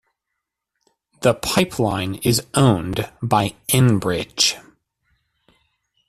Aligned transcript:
The 1.19 1.35
pipeline 1.35 2.15
is 2.23 2.47
owned 2.55 3.07
by 3.21 3.53
Enbridge. 3.67 4.57